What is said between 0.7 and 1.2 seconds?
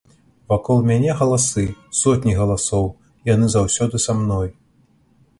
мяне